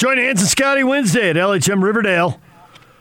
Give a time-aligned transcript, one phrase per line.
[0.00, 2.40] Join Hans and Scotty Wednesday at LHM Riverdale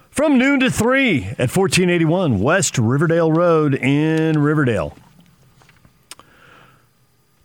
[0.09, 4.97] from noon to 3 at 1481 West Riverdale Road in Riverdale.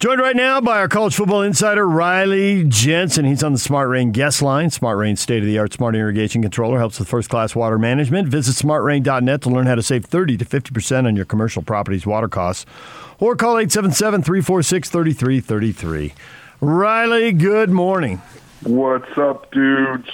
[0.00, 3.26] Joined right now by our college football insider, Riley Jensen.
[3.26, 4.70] He's on the Smart Rain guest line.
[4.70, 8.26] Smart Rain state of the art smart irrigation controller helps with first class water management.
[8.26, 12.26] Visit smartrain.net to learn how to save 30 to 50% on your commercial property's water
[12.26, 12.66] costs.
[13.20, 16.12] Or call 877 346 3333.
[16.60, 18.20] Riley, good morning.
[18.64, 20.08] What's up, dudes?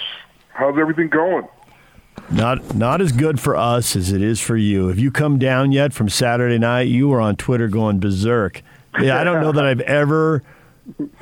[0.49, 1.47] How's everything going?
[2.29, 4.87] Not not as good for us as it is for you.
[4.87, 6.87] Have you come down yet from Saturday night?
[6.87, 8.61] You were on Twitter going berserk.
[8.99, 10.43] Yeah, I don't know that I've ever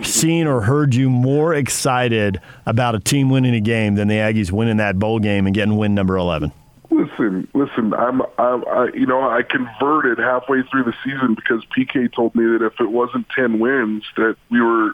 [0.02, 4.52] seen or heard you more excited about a team winning a game than the Aggies
[4.52, 6.52] winning that bowl game and getting win number eleven.
[6.90, 7.94] Listen, listen.
[7.94, 12.44] I'm, I'm, I, you know, I converted halfway through the season because PK told me
[12.46, 14.94] that if it wasn't ten wins, that we were,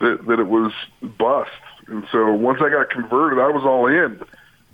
[0.00, 1.50] that, that it was bust.
[1.88, 4.20] And so once I got converted, I was all in.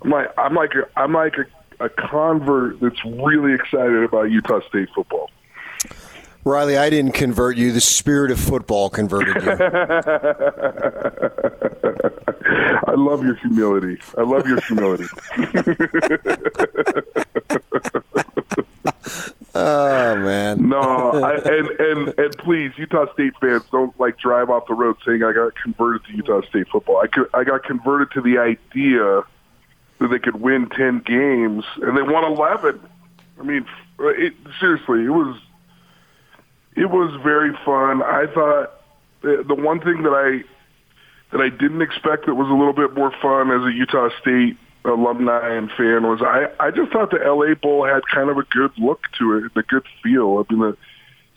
[0.02, 4.60] I'm like, I'm like, a, I'm like a, a convert that's really excited about Utah
[4.68, 5.30] State football.
[6.44, 7.70] Riley, I didn't convert you.
[7.70, 9.52] The spirit of football converted you.
[12.84, 14.00] I love your humility.
[14.18, 15.04] I love your humility.
[19.54, 20.68] oh man.
[20.68, 20.80] No,
[21.12, 25.22] I, and and and please, Utah State fans don't like drive off the road saying
[25.22, 26.98] I got converted to Utah State football.
[26.98, 29.22] I could, I got converted to the idea
[29.98, 32.80] that they could win ten games, and they won eleven.
[33.38, 33.66] I mean,
[33.98, 35.38] uh, it, seriously, it was
[36.76, 38.02] it was very fun.
[38.02, 38.64] I thought
[39.24, 40.44] uh, the one thing that I
[41.32, 44.56] that I didn't expect that was a little bit more fun as a Utah State
[44.84, 48.42] alumni and fan was I I just thought the LA Bowl had kind of a
[48.42, 50.44] good look to it, a good feel.
[50.44, 50.76] I mean the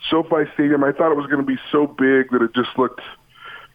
[0.10, 3.02] SoFi Stadium, I thought it was going to be so big that it just looked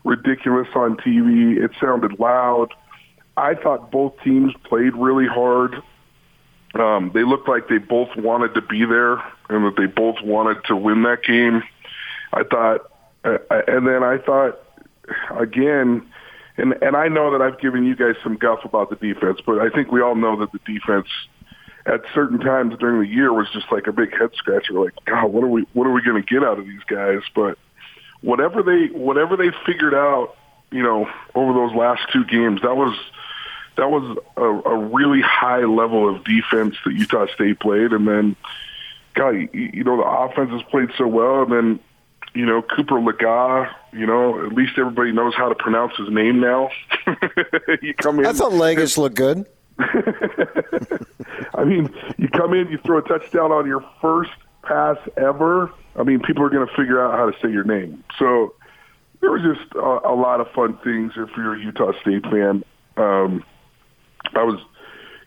[0.05, 1.56] ridiculous on TV.
[1.62, 2.69] It sounded loud.
[3.37, 5.83] I thought both teams played really hard.
[6.75, 9.14] Um, they looked like they both wanted to be there
[9.48, 11.62] and that they both wanted to win that game.
[12.33, 12.91] I thought,
[13.25, 14.60] uh, and then I thought
[15.37, 16.06] again,
[16.56, 19.59] and and I know that I've given you guys some guff about the defense, but
[19.59, 21.09] I think we all know that the defense
[21.86, 24.74] at certain times during the year was just like a big head scratcher.
[24.74, 27.20] Like, God, what are we what are we going to get out of these guys?
[27.34, 27.58] But
[28.20, 30.36] whatever they whatever they figured out,
[30.70, 32.96] you know, over those last two games, that was
[33.76, 38.36] that was a, a really high level of defense that Utah State played, and then,
[39.14, 41.80] God, you, know, the offense has played so well, and then
[42.34, 46.41] you know, Cooper Legas, you know, at least everybody knows how to pronounce his name
[46.41, 46.70] now.
[47.82, 48.26] you come in.
[48.26, 49.47] I thought Legas looked good.
[51.54, 54.30] I mean, you come in, you throw a touchdown on your first
[54.62, 55.72] pass ever.
[55.96, 58.04] I mean, people are going to figure out how to say your name.
[58.18, 58.54] So
[59.20, 62.64] there was just a, a lot of fun things if you're a Utah State fan.
[62.96, 63.44] Um,
[64.34, 64.60] I was,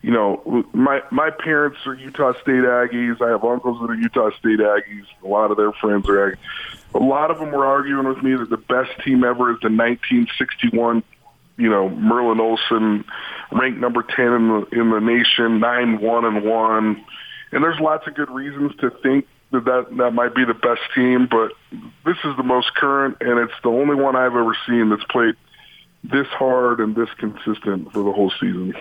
[0.02, 3.20] you know, my my parents are Utah State Aggies.
[3.20, 5.06] I have uncles that are Utah State Aggies.
[5.22, 6.38] A lot of their friends are Aggies
[6.94, 9.68] a lot of them were arguing with me that the best team ever is the
[9.68, 11.02] 1961,
[11.56, 13.04] you know, Merlin Olsen,
[13.52, 17.04] ranked number 10 in the in the nation, nine one and one.
[17.52, 20.80] And there's lots of good reasons to think that, that that might be the best
[20.94, 21.52] team, but
[22.04, 25.36] this is the most current, and it's the only one I've ever seen that's played
[26.02, 28.74] this hard and this consistent for the whole season.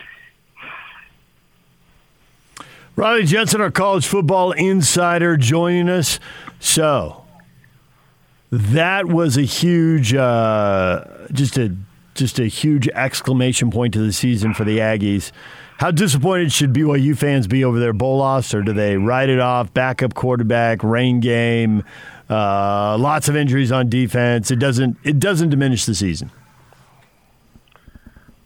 [2.95, 6.19] Riley Jensen, our college football insider, joining us.
[6.59, 7.23] So,
[8.51, 11.75] that was a huge, uh, just a
[12.13, 15.31] just a huge exclamation point to the season for the Aggies.
[15.77, 19.39] How disappointed should BYU fans be over their bowl loss, or do they write it
[19.39, 19.73] off?
[19.73, 21.83] Backup quarterback, rain game,
[22.29, 24.51] uh, lots of injuries on defense.
[24.51, 26.31] It doesn't it doesn't diminish the season.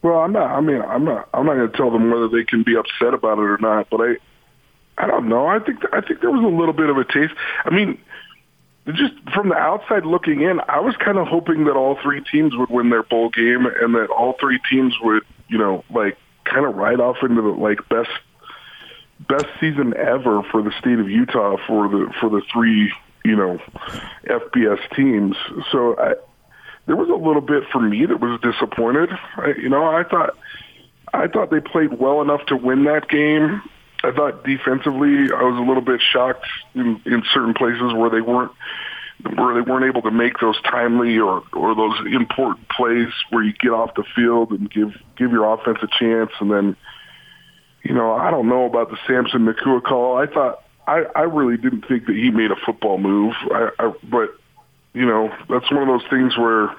[0.02, 0.52] Well, I'm not.
[0.52, 1.28] I mean, I'm not.
[1.34, 3.90] I'm not going to tell them whether they can be upset about it or not.
[3.90, 4.16] But I,
[4.98, 5.48] I don't know.
[5.48, 7.34] I think I think there was a little bit of a taste.
[7.66, 8.00] I mean,
[8.94, 12.56] just from the outside looking in, I was kind of hoping that all three teams
[12.56, 16.66] would win their bowl game and that all three teams would, you know, like kind
[16.66, 18.10] of ride off into the like best
[19.28, 22.94] best season ever for the state of Utah for the for the three,
[23.26, 23.60] you know,
[24.26, 25.36] FBS teams.
[25.72, 26.16] So I
[26.86, 29.10] there was a little bit for me that was disappointed.
[29.36, 30.38] I, you know, I thought
[31.14, 33.62] I thought they played well enough to win that game.
[34.08, 36.46] I thought defensively, I was a little bit shocked
[36.76, 38.52] in, in certain places where they weren't
[39.36, 43.52] where they weren't able to make those timely or or those important plays where you
[43.54, 46.32] get off the field and give give your offense a chance.
[46.40, 46.76] And then,
[47.84, 50.18] you know, I don't know about the Samson Nacua call.
[50.18, 53.34] I thought I I really didn't think that he made a football move.
[53.52, 54.30] I, I but
[54.94, 56.74] you know, that's one of those things where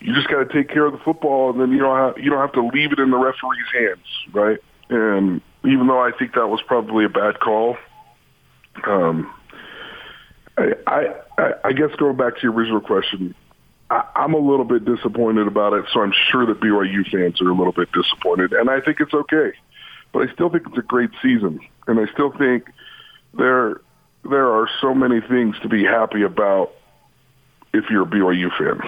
[0.00, 2.30] you just got to take care of the football, and then you don't have, you
[2.30, 4.58] don't have to leave it in the referee's hands, right?
[4.88, 7.76] And even though I think that was probably a bad call,
[8.86, 9.32] um,
[10.56, 13.34] I, I I guess going back to your original question,
[13.90, 15.86] I, I'm a little bit disappointed about it.
[15.92, 19.14] So I'm sure that BYU fans are a little bit disappointed, and I think it's
[19.14, 19.52] okay.
[20.12, 22.64] But I still think it's a great season, and I still think
[23.34, 23.80] there
[24.28, 26.72] there are so many things to be happy about
[27.72, 28.80] if you're a BYU fan.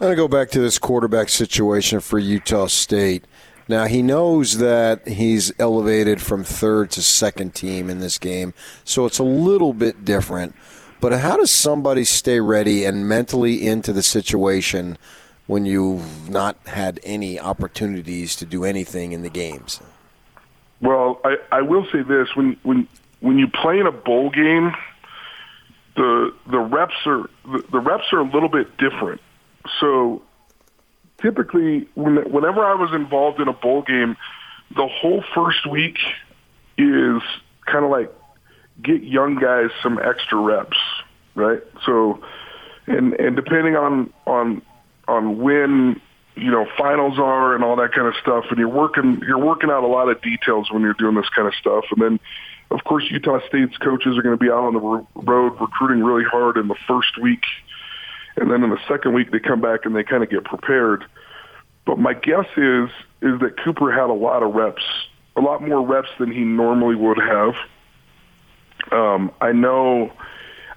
[0.00, 3.26] I'm going to go back to this quarterback situation for Utah State.
[3.70, 8.52] Now, he knows that he's elevated from third to second team in this game,
[8.82, 10.56] so it's a little bit different.
[11.00, 14.98] But how does somebody stay ready and mentally into the situation
[15.46, 19.80] when you've not had any opportunities to do anything in the games?
[20.80, 22.88] Well, I, I will say this: when when
[23.20, 24.74] when you play in a bowl game,
[25.94, 29.20] the the reps are the, the reps are a little bit different.
[29.78, 30.22] So
[31.22, 34.16] typically, when, whenever I was involved in a bowl game,
[34.74, 35.98] the whole first week
[36.78, 37.22] is
[37.66, 38.12] kind of like
[38.82, 40.78] get young guys some extra reps,
[41.34, 41.62] right?
[41.84, 42.22] So,
[42.86, 44.62] and and depending on on
[45.08, 46.00] on when
[46.36, 49.70] you know finals are and all that kind of stuff, and you're working you're working
[49.70, 52.20] out a lot of details when you're doing this kind of stuff, and then.
[52.72, 56.22] Of course, Utah State's coaches are going to be out on the road recruiting really
[56.22, 57.42] hard in the first week
[58.40, 61.04] and then in the second week they come back and they kind of get prepared.
[61.86, 62.88] But my guess is
[63.22, 64.82] is that Cooper had a lot of reps,
[65.36, 67.54] a lot more reps than he normally would have.
[68.90, 70.10] Um, I know,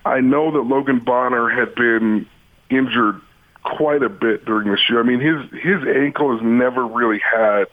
[0.06, 2.28] I know that Logan Bonner had been
[2.70, 3.22] injured
[3.64, 5.00] quite a bit during this year.
[5.00, 7.66] I mean, his his ankle has never really had,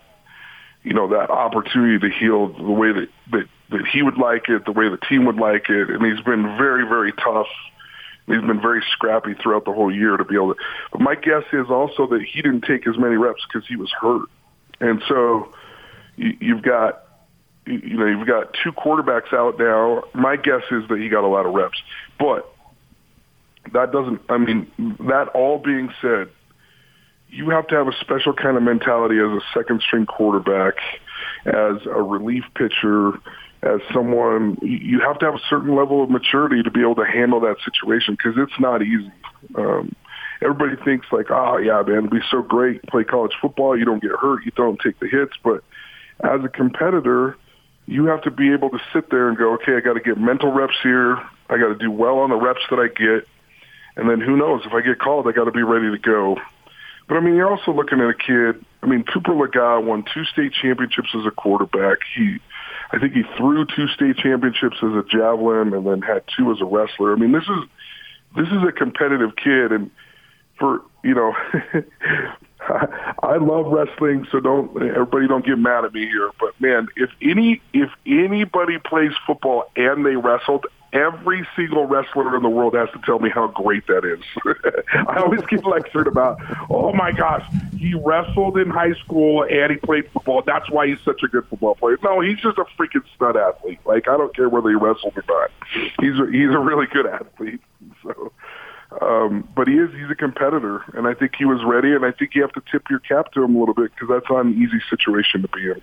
[0.85, 4.65] you know, that opportunity to heal the way that that that he would like it,
[4.65, 7.49] the way the team would like it, and he's been very very tough
[8.31, 10.61] He's been very scrappy throughout the whole year to be able to.
[10.93, 13.91] But my guess is also that he didn't take as many reps because he was
[14.00, 14.29] hurt,
[14.81, 15.53] and so
[16.17, 17.05] you, you've got
[17.67, 20.05] you know you've got two quarterbacks out now.
[20.15, 21.82] My guess is that he got a lot of reps,
[22.19, 22.53] but
[23.73, 24.21] that doesn't.
[24.29, 26.29] I mean, that all being said,
[27.29, 30.75] you have to have a special kind of mentality as a second string quarterback,
[31.47, 33.12] as a relief pitcher
[33.62, 37.05] as someone, you have to have a certain level of maturity to be able to
[37.05, 39.12] handle that situation because it's not easy.
[39.55, 39.95] Um,
[40.41, 43.79] everybody thinks like, oh yeah, man, it'd be so great play college football.
[43.79, 45.35] You don't get hurt, you don't take the hits.
[45.45, 45.62] But
[46.21, 47.37] as a competitor,
[47.87, 50.17] you have to be able to sit there and go, okay, I got to get
[50.17, 51.17] mental reps here.
[51.51, 53.27] I got to do well on the reps that I get,
[53.97, 56.39] and then who knows if I get called, I got to be ready to go.
[57.09, 58.65] But I mean, you're also looking at a kid.
[58.83, 61.99] I mean, Cooper Legas won two state championships as a quarterback.
[62.17, 62.39] He
[62.93, 66.61] I think he threw two state championships as a javelin and then had two as
[66.61, 67.13] a wrestler.
[67.13, 67.69] I mean, this is
[68.37, 69.91] this is a competitive kid, and
[70.59, 71.35] for you know,
[73.23, 76.31] I love wrestling, so don't everybody don't get mad at me here.
[76.39, 82.43] But man, if any if anybody plays football and they wrestled, every single wrestler in
[82.43, 84.21] the world has to tell me how great that is.
[85.09, 87.45] I always get lectured about, oh my gosh,
[87.77, 90.43] he wrestled in high school and he played football.
[90.45, 91.99] That's why he's such a good football player.
[92.03, 93.81] No, he's just a freaking stud athlete.
[93.85, 95.51] Like I don't care whether he wrestled or not.
[96.01, 97.61] He's a, he's a really good athlete.
[98.03, 98.33] So,
[99.01, 101.95] um, but he is he's a competitor, and I think he was ready.
[101.95, 104.09] And I think you have to tip your cap to him a little bit because
[104.09, 105.81] that's not an easy situation to be in.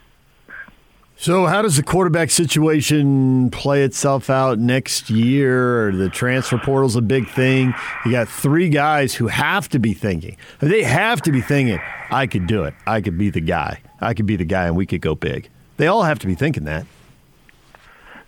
[1.19, 5.91] So, how does the quarterback situation play itself out next year?
[5.91, 7.73] The transfer portal's a big thing.
[8.05, 10.37] You got three guys who have to be thinking.
[10.59, 11.79] They have to be thinking,
[12.11, 12.75] I could do it.
[12.85, 13.81] I could be the guy.
[13.99, 15.49] I could be the guy, and we could go big.
[15.77, 16.85] They all have to be thinking that.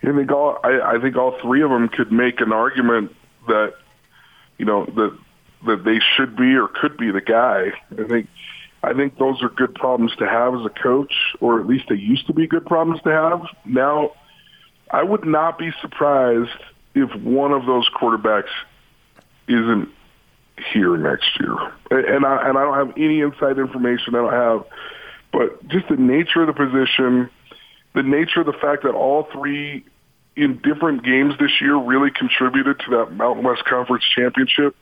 [0.01, 3.15] I think all I, I think all three of them could make an argument
[3.47, 3.75] that
[4.57, 5.15] you know that
[5.67, 7.71] that they should be or could be the guy.
[7.91, 8.29] I think
[8.81, 11.95] I think those are good problems to have as a coach, or at least they
[11.95, 13.41] used to be good problems to have.
[13.65, 14.13] Now,
[14.89, 16.57] I would not be surprised
[16.95, 18.49] if one of those quarterbacks
[19.47, 19.89] isn't
[20.71, 21.55] here next year.
[21.91, 24.15] And I and I don't have any inside information.
[24.15, 24.65] I don't have,
[25.31, 27.29] but just the nature of the position,
[27.93, 29.83] the nature of the fact that all three
[30.35, 34.75] in different games this year really contributed to that Mountain West Conference championship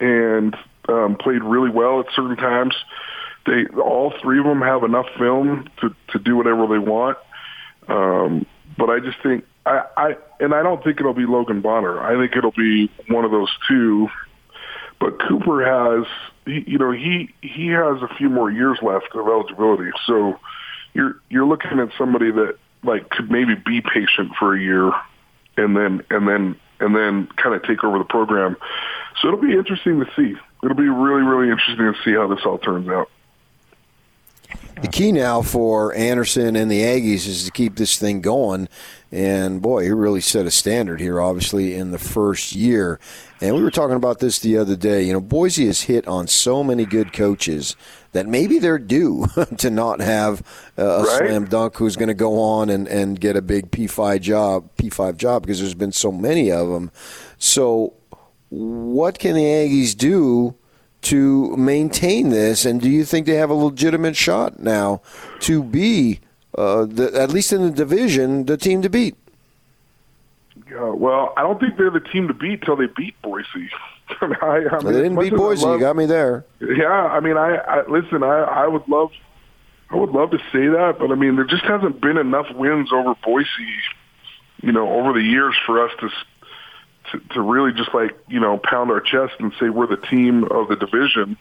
[0.00, 0.56] and
[0.88, 2.74] um, played really well at certain times
[3.48, 7.18] they all three of them have enough film to to do whatever they want.
[7.88, 12.00] Um, but I just think I, I and I don't think it'll be Logan Bonner.
[12.00, 14.08] I think it'll be one of those two.
[15.00, 16.06] But Cooper has,
[16.44, 19.90] he, you know, he he has a few more years left of eligibility.
[20.06, 20.38] So
[20.92, 24.90] you're you're looking at somebody that like could maybe be patient for a year,
[25.56, 28.56] and then and then and then kind of take over the program.
[29.20, 30.34] so it'll be interesting to see.
[30.62, 33.08] It'll be really, really interesting to see how this all turns out.
[34.80, 38.68] The key now for Anderson and the Aggies is to keep this thing going.
[39.10, 43.00] And boy, he really set a standard here, obviously, in the first year.
[43.40, 45.02] And we were talking about this the other day.
[45.02, 47.74] You know, Boise has hit on so many good coaches
[48.12, 49.26] that maybe they're due
[49.58, 50.42] to not have
[50.76, 51.18] a right?
[51.18, 55.16] slam dunk who's going to go on and, and get a big P5 job, P5
[55.16, 56.92] job because there's been so many of them.
[57.38, 57.94] So,
[58.50, 60.54] what can the Aggies do
[61.08, 62.64] to maintain this?
[62.64, 65.00] And do you think they have a legitimate shot now
[65.40, 66.20] to be,
[66.56, 69.16] uh, the, at least in the division, the team to beat?
[70.70, 73.70] Uh, well, I don't think they're the team to beat till they beat Boise.
[74.20, 75.64] I, I mean, they didn't beat Boise.
[75.64, 76.44] Love, you got me there.
[76.60, 78.22] Yeah, I mean, I, I listen.
[78.22, 79.10] I, I would love,
[79.90, 82.92] I would love to say that, but I mean, there just hasn't been enough wins
[82.92, 83.48] over Boise,
[84.62, 86.10] you know, over the years for us to
[87.12, 90.44] to, to really just like you know pound our chest and say we're the team
[90.44, 91.36] of the division.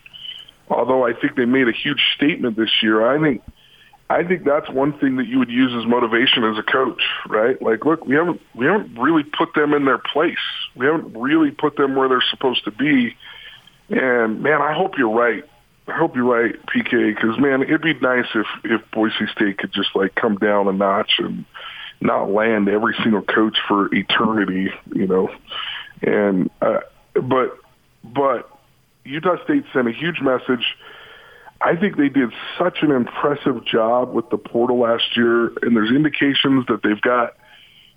[0.70, 3.42] Although I think they made a huge statement this year, I think
[4.10, 7.62] I think that's one thing that you would use as motivation as a coach, right?
[7.62, 10.38] Like, look, we haven't we haven't really put them in their place.
[10.76, 13.18] We haven't really put them where they're supposed to be.
[13.90, 15.44] And man, I hope you're right.
[15.90, 19.74] I hope you're right, PK, because man, it'd be nice if if Boise State could
[19.74, 21.46] just like come down a notch and
[22.00, 25.30] not land every single coach for eternity, you know.
[26.02, 26.80] And uh,
[27.14, 27.58] but
[28.04, 28.50] but
[29.04, 30.76] Utah State sent a huge message.
[31.60, 35.90] I think they did such an impressive job with the portal last year, and there's
[35.90, 37.36] indications that they've got,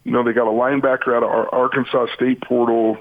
[0.05, 2.97] you know, they got a linebacker out of Arkansas State portal.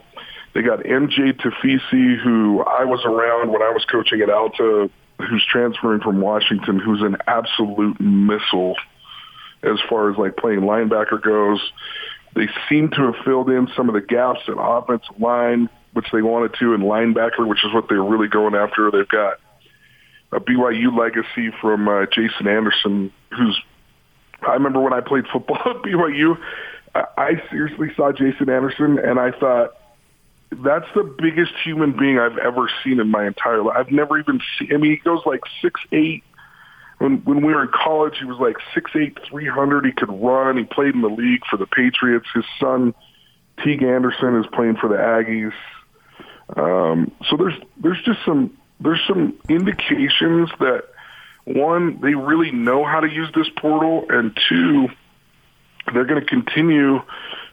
[0.54, 5.46] They got MJ Tafisi, who I was around when I was coaching at Alta, who's
[5.46, 8.76] transferring from Washington, who's an absolute missile
[9.64, 11.60] as far as like playing linebacker goes.
[12.36, 16.22] They seem to have filled in some of the gaps in offensive line, which they
[16.22, 18.92] wanted to, in linebacker, which is what they're really going after.
[18.92, 19.40] They've got
[20.32, 23.60] a BYU legacy from uh, Jason Anderson, who's
[24.48, 26.38] I remember when I played football at BYU,
[26.96, 29.76] I, I seriously saw Jason Anderson and I thought
[30.52, 33.76] that's the biggest human being I've ever seen in my entire life.
[33.78, 34.74] I've never even seen.
[34.74, 36.24] I mean, he goes like six eight,
[37.00, 39.86] when when we were in college, he was like six eight, three hundred.
[39.86, 40.58] He could run.
[40.58, 42.28] He played in the league for the Patriots.
[42.34, 42.94] His son,
[43.64, 45.54] Teague Anderson, is playing for the Aggies.
[46.56, 50.84] Um, so there's there's just some there's some indications that
[51.46, 54.90] one they really know how to use this portal, and two
[55.94, 57.02] they're going to continue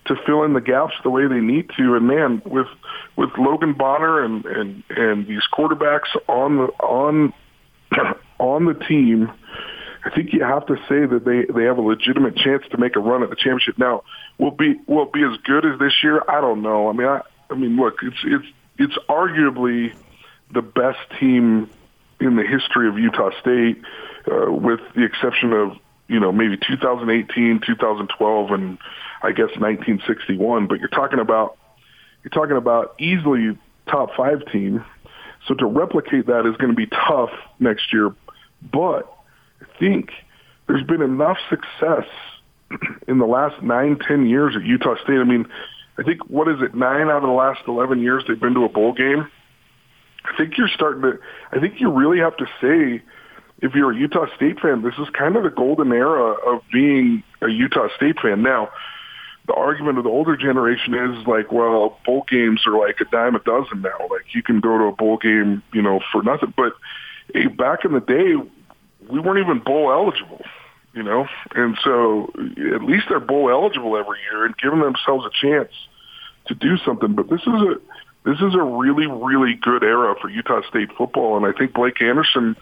[0.07, 1.95] to fill in the gaps the way they need to.
[1.95, 2.69] And man, with
[3.17, 7.33] with Logan Bonner and and and these quarterbacks on the on
[8.39, 9.31] on the team,
[10.05, 12.97] I think you have to say that they they have a legitimate chance to make
[12.97, 13.79] a run at the championship.
[13.79, 14.03] Now,
[14.39, 16.23] will be will be as good as this year?
[16.29, 16.89] I don't know.
[16.89, 18.47] I mean, I I mean, look, it's it's
[18.79, 19.95] it's arguably
[20.53, 21.69] the best team
[22.21, 23.83] in the history of Utah State,
[24.31, 25.77] uh, with the exception of
[26.09, 28.79] you know maybe 2018, 2012, and
[29.23, 30.67] I guess 1961.
[30.69, 31.57] But you're talking about
[32.23, 34.85] you're talking about easily top five team.
[35.47, 38.15] So to replicate that is going to be tough next year.
[38.73, 39.13] But
[39.61, 40.11] I think
[40.67, 42.07] there's been enough success
[43.09, 45.19] in the last nine, ten years at Utah State.
[45.19, 45.47] I mean,
[45.99, 46.75] I think what is it?
[46.75, 49.29] Nine out of the last eleven years they've been to a bowl game.
[50.25, 51.19] I think you're starting to.
[51.53, 53.03] I think you really have to say,
[53.63, 57.23] if you're a Utah State fan, this is kind of the golden era of being
[57.41, 58.43] a Utah State fan.
[58.43, 58.71] Now,
[59.47, 63.37] the argument of the older generation is like, well, bowl games are like a dime
[63.37, 63.99] a dozen now.
[64.11, 66.53] Like you can go to a bowl game, you know, for nothing.
[66.57, 66.73] But
[67.33, 68.35] hey, back in the day,
[69.09, 70.45] we weren't even bowl eligible,
[70.95, 72.33] you know, and so
[72.75, 75.73] at least they're bowl eligible every year and giving themselves a chance
[76.47, 77.15] to do something.
[77.15, 77.75] But this is a
[78.25, 82.03] this is a really really good era for Utah State football, and I think Blake
[82.03, 82.57] Anderson.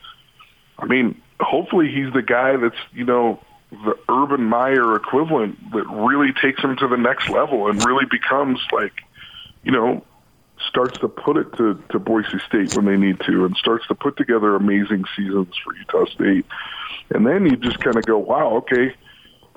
[0.79, 3.41] I mean, hopefully he's the guy that's you know
[3.85, 8.61] the Urban Meyer equivalent that really takes him to the next level and really becomes
[8.73, 8.93] like,
[9.63, 10.05] you know,
[10.69, 13.95] starts to put it to, to Boise State when they need to and starts to
[13.95, 16.47] put together amazing seasons for Utah State.
[17.11, 18.95] And then you just kind of go, wow, okay,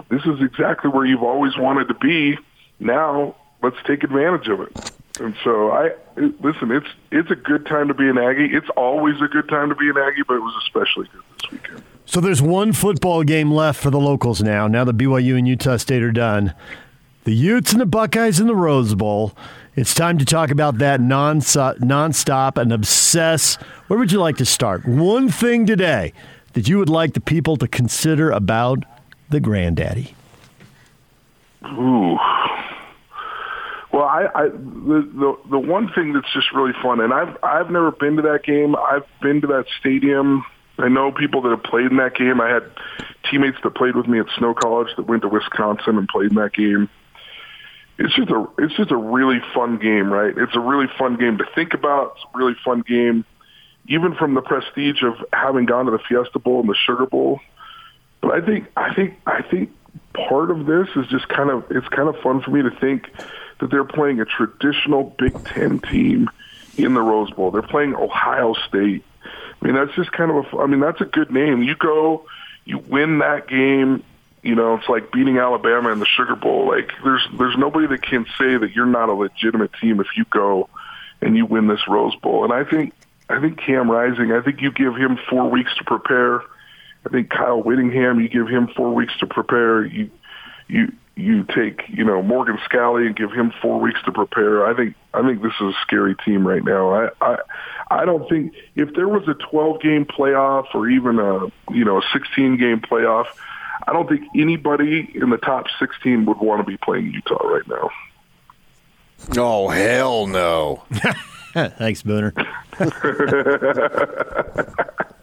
[0.09, 2.37] this is exactly where you've always wanted to be.
[2.79, 4.73] Now let's take advantage of it.
[5.19, 6.71] And so I listen.
[6.71, 8.53] It's it's a good time to be an Aggie.
[8.53, 11.51] It's always a good time to be an Aggie, but it was especially good this
[11.51, 11.83] weekend.
[12.05, 14.67] So there's one football game left for the locals now.
[14.67, 16.53] Now the BYU and Utah State are done.
[17.25, 19.35] The Utes and the Buckeyes in the Rose Bowl.
[19.75, 23.55] It's time to talk about that non nonstop and obsess.
[23.87, 24.87] Where would you like to start?
[24.87, 26.13] One thing today
[26.53, 28.83] that you would like the people to consider about
[29.29, 30.15] the granddaddy.
[31.65, 32.17] Ooh.
[33.91, 37.71] Well, I, I the, the the one thing that's just really fun, and I've I've
[37.71, 38.75] never been to that game.
[38.75, 40.45] I've been to that stadium.
[40.77, 42.39] I know people that have played in that game.
[42.41, 42.63] I had
[43.29, 46.35] teammates that played with me at Snow College that went to Wisconsin and played in
[46.35, 46.89] that game.
[47.97, 50.33] It's just a it's just a really fun game, right?
[50.37, 52.13] It's a really fun game to think about.
[52.15, 53.25] It's a really fun game,
[53.87, 57.39] even from the prestige of having gone to the Fiesta Bowl and the Sugar Bowl.
[58.21, 59.71] But I think I think I think
[60.13, 63.09] part of this is just kind of it's kind of fun for me to think
[63.59, 66.29] that they're playing a traditional Big Ten team
[66.77, 67.51] in the Rose Bowl.
[67.51, 69.03] They're playing Ohio State.
[69.61, 70.57] I mean, that's just kind of a.
[70.57, 71.63] I mean, that's a good name.
[71.63, 72.25] You go,
[72.65, 74.03] you win that game.
[74.43, 76.67] You know, it's like beating Alabama in the Sugar Bowl.
[76.67, 80.25] Like, there's there's nobody that can say that you're not a legitimate team if you
[80.29, 80.69] go
[81.21, 82.43] and you win this Rose Bowl.
[82.43, 82.93] And I think
[83.29, 84.31] I think Cam Rising.
[84.31, 86.41] I think you give him four weeks to prepare.
[87.05, 88.19] I think Kyle Whittingham.
[88.19, 89.85] You give him four weeks to prepare.
[89.85, 90.09] You
[90.67, 94.67] you you take you know Morgan Scalley and give him four weeks to prepare.
[94.67, 96.93] I think I think this is a scary team right now.
[96.93, 97.37] I I,
[97.89, 101.97] I don't think if there was a 12 game playoff or even a you know
[101.97, 103.25] a 16 game playoff,
[103.87, 107.67] I don't think anybody in the top 16 would want to be playing Utah right
[107.67, 107.89] now.
[109.37, 110.83] Oh hell no!
[111.53, 112.33] Thanks, Booner.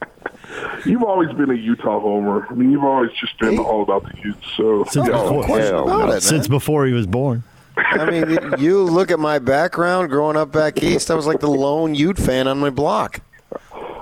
[0.84, 2.46] You've always been a Utah homer.
[2.50, 4.46] I mean, you've always just been all about the Utes.
[4.56, 5.12] So Since yeah.
[5.22, 7.42] before, question about it, since before he was born.
[7.76, 11.10] I mean, you look at my background growing up back east.
[11.10, 13.20] I was like the lone Ute fan on my block.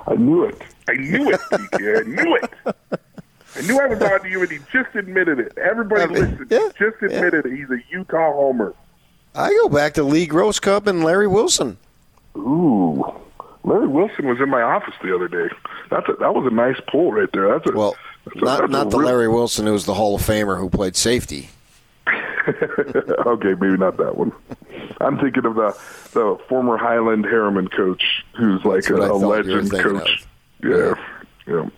[0.07, 0.61] I knew it.
[0.89, 2.01] I knew it, PK.
[2.01, 2.51] I knew it.
[3.55, 5.57] I knew I was on to you, and he just admitted it.
[5.59, 6.47] Everybody I mean, listened.
[6.51, 7.53] yeah, just admitted it.
[7.57, 8.75] He's a Utah homer.
[9.35, 11.79] I go back to Lee Grosscup and Larry Wilson.
[12.37, 13.05] Ooh.
[13.65, 15.49] Larry Wilson was in my office the other day.
[15.91, 17.49] That's a, that was a nice pull right there.
[17.49, 19.95] That's a, Well, that's a- not that's not the real- Larry Wilson who was the
[19.95, 21.51] Hall of Famer who played safety.
[22.07, 24.33] okay, maybe not that one.
[25.01, 25.71] I'm thinking of the
[26.13, 29.71] the former Highland Harriman coach, who's like a, what I a thought you were legend
[29.71, 30.27] thinking coach.
[30.65, 30.95] Yeah,
[31.47, 31.69] yeah.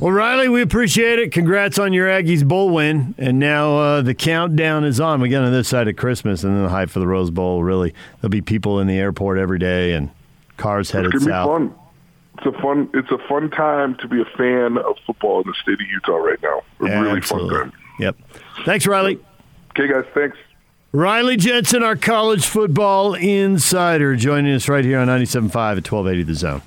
[0.00, 1.30] Well, Riley, we appreciate it.
[1.32, 3.14] Congrats on your Aggies bowl win.
[3.16, 5.20] And now uh, the countdown is on.
[5.20, 7.62] We get on this side of Christmas and then the hype for the Rose Bowl.
[7.62, 10.10] Really, there'll be people in the airport every day and
[10.56, 11.60] cars headed It's gonna south.
[11.60, 11.74] be fun.
[12.38, 12.90] It's a fun.
[12.94, 16.16] It's a fun time to be a fan of football in the state of Utah
[16.16, 16.62] right now.
[16.80, 17.50] A really Absolutely.
[17.58, 17.72] fun time.
[18.00, 18.16] Yep.
[18.64, 19.18] Thanks, Riley.
[19.70, 20.04] Okay, guys.
[20.14, 20.36] Thanks.
[20.92, 26.34] Riley Jensen, our college football insider, joining us right here on 97.5 at 1280 The
[26.34, 26.62] Zone.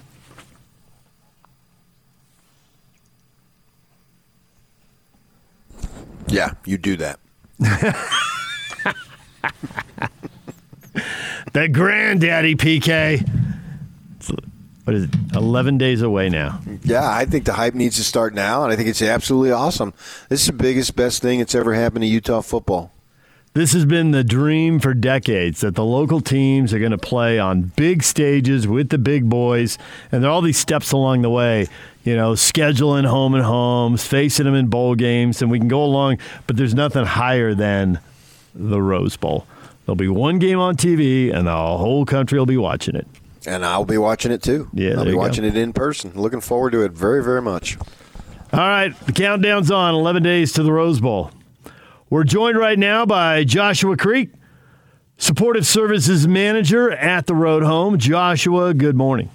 [6.28, 7.20] Yeah, you do that.
[11.54, 13.28] The granddaddy PK.
[14.88, 15.36] It's- What is it?
[15.36, 16.60] 11 days away now.
[16.84, 19.94] Yeah, I think the hype needs to start now, and I think it's absolutely awesome.
[20.30, 22.92] This is the biggest, best thing that's ever happened to Utah football.
[23.54, 27.40] This has been the dream for decades that the local teams are going to play
[27.40, 29.78] on big stages with the big boys,
[30.12, 31.68] and there are all these steps along the way.
[32.04, 35.84] You know, scheduling home and homes, facing them in bowl games, and we can go
[35.84, 38.00] along, but there's nothing higher than
[38.56, 39.46] the Rose Bowl.
[39.86, 43.08] There'll be one game on TV, and the whole country will be watching it.
[43.48, 44.70] And I'll be watching it too.
[44.74, 45.22] Yeah, I'll be you go.
[45.22, 46.12] watching it in person.
[46.16, 47.78] Looking forward to it very, very much.
[48.54, 49.96] All right, the countdown's on.
[49.96, 51.32] 11 days to the Rose Bowl.
[52.10, 54.32] We're joined right now by Joshua Creek,
[55.18, 57.98] Supportive Services Manager at the Road Home.
[57.98, 59.30] Joshua, good morning.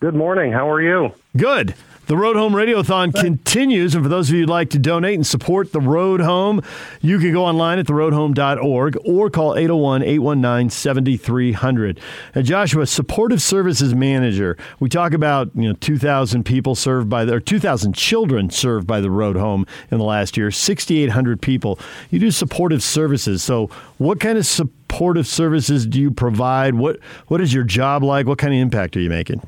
[0.00, 0.52] Good morning.
[0.52, 1.12] How are you?
[1.36, 1.74] Good.
[2.06, 5.26] The Road Home Radiothon continues, and for those of you who'd like to donate and
[5.26, 6.62] support the Road Home,
[7.00, 11.98] you can go online at theroadhome.org or call 801-819-7300.
[12.32, 17.34] And Joshua, Supportive Services Manager, we talk about, you know, 2,000 people served by the,
[17.34, 21.76] or 2,000 children served by the Road Home in the last year, 6,800 people.
[22.10, 23.42] You do supportive services.
[23.42, 23.66] So
[23.98, 26.76] what kind of supportive services do you provide?
[26.76, 28.28] What What is your job like?
[28.28, 29.42] What kind of impact are you making?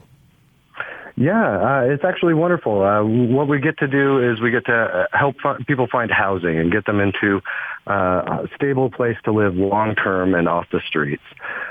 [1.21, 2.81] Yeah, uh, it's actually wonderful.
[2.81, 6.13] Uh, what we get to do is we get to uh, help fi- people find
[6.13, 7.41] housing and get them into
[7.89, 11.25] uh, a stable place to live long term and off the streets.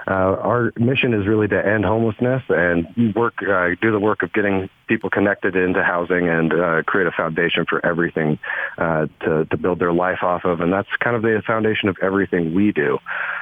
[0.06, 4.34] Uh, our mission is really to end homelessness and work, uh, do the work of
[4.34, 6.52] getting people connected into housing and
[6.86, 8.38] create a foundation for everything
[8.78, 10.60] to, to build their life off of.
[10.60, 12.98] And that's kind of the foundation of everything we do.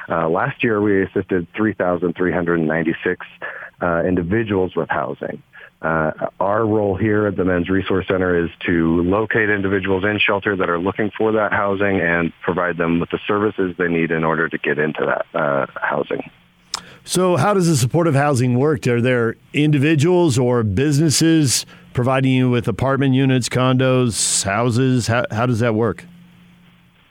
[0.08, 3.26] Last year, we assisted 3,396
[3.80, 5.42] uh, individuals with housing.
[5.82, 6.10] Uh,
[6.40, 10.70] our role here at the Men's Resource Center is to locate individuals in shelter that
[10.70, 14.48] are looking for that housing and provide them with the services they need in order
[14.48, 16.30] to get into that uh, housing.
[17.04, 18.86] So, how does the supportive housing work?
[18.86, 25.06] Are there individuals or businesses providing you with apartment units, condos, houses?
[25.06, 26.04] How, how does that work?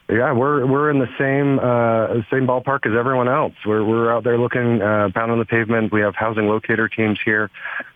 [0.08, 3.54] Yeah, we're we're in the same uh, same ballpark as everyone else.
[3.66, 5.92] We're we're out there looking uh, pound on the pavement.
[5.92, 7.50] We have housing locator teams here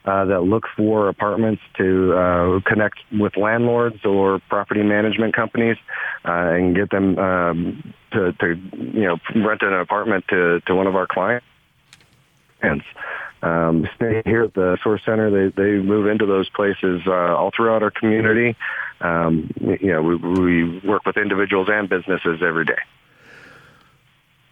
[0.05, 5.77] uh, that look for apartments to uh, connect with landlords or property management companies
[6.25, 10.87] uh, and get them um, to to you know rent an apartment to to one
[10.87, 11.45] of our clients.
[13.41, 15.29] Um, stay here at the Source Center.
[15.29, 18.55] They they move into those places uh, all throughout our community
[19.01, 19.49] um,
[19.79, 22.79] you know, we, we work with individuals and businesses every day.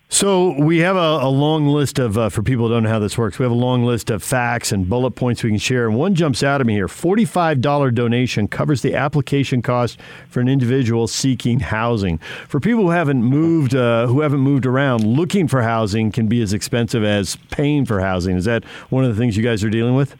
[0.09, 2.99] So we have a, a long list of, uh, for people who don't know how
[2.99, 5.85] this works, we have a long list of facts and bullet points we can share.
[5.85, 6.87] And one jumps out at me here.
[6.87, 12.19] $45 donation covers the application cost for an individual seeking housing.
[12.47, 16.41] For people who haven't moved, uh, who haven't moved around, looking for housing can be
[16.41, 18.37] as expensive as paying for housing.
[18.37, 20.15] Is that one of the things you guys are dealing with?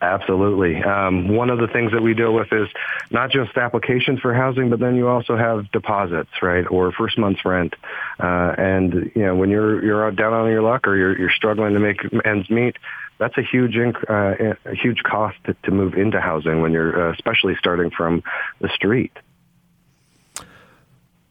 [0.00, 0.80] Absolutely.
[0.82, 2.68] Um, one of the things that we deal with is
[3.10, 7.44] not just applications for housing, but then you also have deposits, right, or first month's
[7.44, 7.74] rent.
[8.20, 11.32] Uh, and you know, when you're you're out down on your luck or you're you're
[11.32, 12.76] struggling to make ends meet,
[13.18, 17.08] that's a huge inc- uh, a huge cost to, to move into housing when you're
[17.08, 18.22] uh, especially starting from
[18.60, 19.12] the street.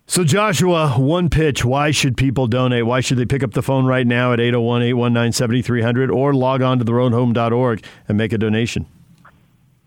[0.09, 1.65] So, Joshua, one pitch.
[1.65, 2.85] Why should people donate?
[2.85, 6.61] Why should they pick up the phone right now at 801 819 7300 or log
[6.61, 8.85] on to theroadhome.org and make a donation?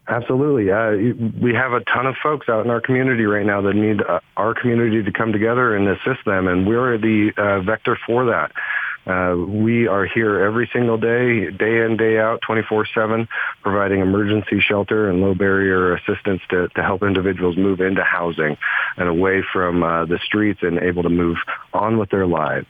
[0.09, 0.71] Absolutely.
[0.71, 4.03] Uh, we have a ton of folks out in our community right now that need
[4.03, 8.27] uh, our community to come together and assist them, and we're the uh, vector for
[8.27, 8.53] that.
[9.07, 13.27] Uh, we are here every single day, day in, day out, 24-7,
[13.63, 18.57] providing emergency shelter and low barrier assistance to, to help individuals move into housing
[18.97, 21.39] and away from uh, the streets and able to move
[21.73, 22.69] on with their lives.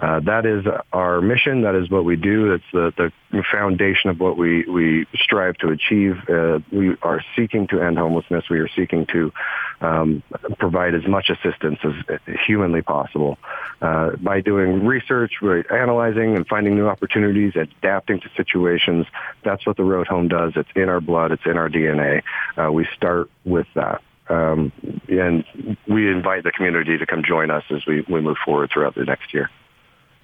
[0.00, 1.62] Uh, that is our mission.
[1.62, 2.50] That is what we do.
[2.50, 6.16] That's the, the foundation of what we, we strive to achieve.
[6.28, 8.44] Uh, we are seeking to end homelessness.
[8.48, 9.32] We are seeking to
[9.80, 10.22] um,
[10.58, 13.38] provide as much assistance as humanly possible.
[13.82, 19.06] Uh, by doing research, by analyzing and finding new opportunities, adapting to situations,
[19.44, 20.52] that's what the Road Home does.
[20.56, 21.32] It's in our blood.
[21.32, 22.22] It's in our DNA.
[22.56, 24.02] Uh, we start with that.
[24.28, 24.72] Um,
[25.08, 25.44] and
[25.86, 29.04] we invite the community to come join us as we, we move forward throughout the
[29.04, 29.50] next year.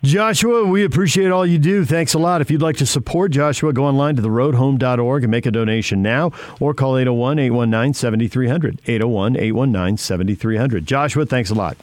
[0.02, 1.86] Joshua, we appreciate all you do.
[1.86, 2.42] Thanks a lot.
[2.42, 6.30] If you'd like to support Joshua, go online to theroadhome.org and make a donation now
[6.60, 8.82] or call 801 819 7300.
[8.86, 10.86] 801 819 7300.
[10.86, 11.78] Joshua, thanks a lot.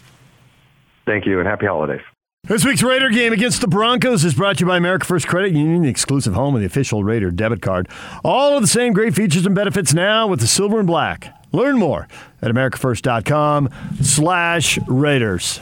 [1.08, 2.02] Thank you and happy holidays.
[2.47, 5.54] This week's Raider game against the Broncos is brought to you by America First Credit
[5.54, 7.88] Union, the exclusive home of the official Raider debit card.
[8.25, 11.38] All of the same great features and benefits now with the silver and black.
[11.51, 12.08] Learn more
[12.41, 13.69] at americafirst.com
[14.01, 15.60] slash Raiders.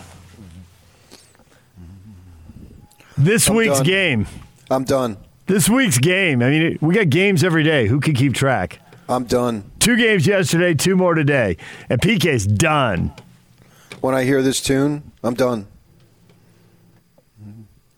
[3.18, 3.86] This I'm week's done.
[3.86, 4.28] game.
[4.72, 5.18] I'm done.
[5.48, 6.42] This week's game.
[6.42, 7.88] I mean, we got games every day.
[7.88, 8.80] Who can keep track?
[9.10, 9.70] I'm done.
[9.80, 11.58] Two games yesterday, two more today.
[11.90, 13.12] And PK's done.
[14.00, 15.68] When I hear this tune, I'm done.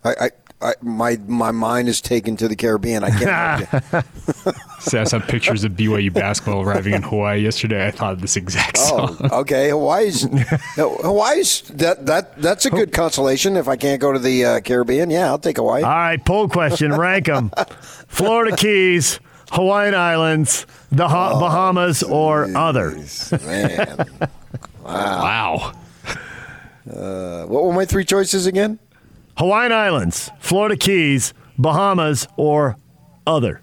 [0.04, 0.30] I, I,
[0.62, 3.04] I my my mind is taken to the Caribbean.
[3.04, 4.06] I can't.
[4.80, 7.86] See, I saw pictures of BYU basketball arriving in Hawaii yesterday.
[7.88, 9.16] I thought of this exact song.
[9.32, 9.70] Oh, okay.
[9.70, 10.24] Hawaii's
[10.76, 13.58] Hawaii's that that that's a good consolation.
[13.58, 15.84] If I can't go to the uh, Caribbean, yeah, I'll take Hawaii.
[15.84, 16.94] All right, poll question.
[16.94, 17.52] Rank them
[18.08, 19.20] Florida Keys,
[19.52, 22.92] Hawaiian Islands, the ha- Bahamas, or other.
[23.46, 24.06] Man,
[24.84, 25.74] Wow.
[26.92, 28.80] uh, what were my three choices again?
[29.38, 32.78] Hawaiian Islands, Florida Keys, Bahamas, or
[33.26, 33.62] other.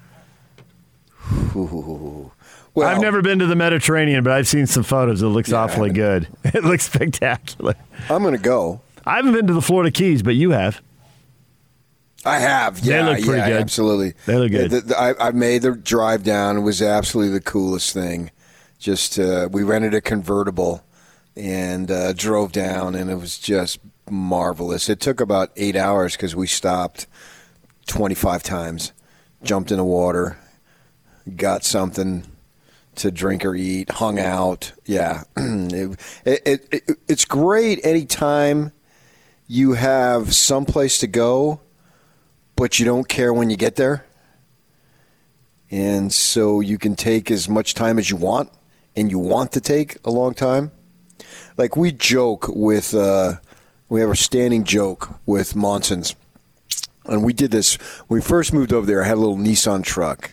[2.75, 5.21] Well, I've never been to the Mediterranean, but I've seen some photos.
[5.23, 6.29] It looks awfully good.
[6.45, 7.75] It looks spectacular.
[8.09, 8.81] I'm going to go.
[9.05, 10.81] I haven't been to the Florida Keys, but you have.
[12.25, 12.83] I have.
[12.85, 13.61] They Yeah, look pretty yeah, good.
[13.61, 14.15] absolutely.
[14.27, 14.71] They look good.
[14.71, 16.57] The- the- I, I made the drive down.
[16.57, 18.31] It was absolutely the coolest thing.
[18.79, 20.83] Just uh, we rented a convertible
[21.39, 23.79] and uh, drove down, and it was just
[24.11, 24.89] marvelous.
[24.89, 27.07] It took about eight hours because we stopped
[27.87, 28.93] 25 times,
[29.43, 30.37] jumped in the water,
[31.37, 32.27] got something
[32.97, 34.73] to drink or eat, hung out.
[34.85, 38.73] Yeah, it, it, it, it's great anytime
[39.47, 41.61] you have someplace to go
[42.59, 44.05] but you don't care when you get there.
[45.71, 48.51] And so you can take as much time as you want,
[48.97, 50.73] and you want to take a long time.
[51.59, 53.35] Like we joke with, uh,
[53.89, 56.15] we have a standing joke with Monson's.
[57.05, 57.75] And we did this
[58.07, 59.03] when we first moved over there.
[59.03, 60.31] I had a little Nissan truck,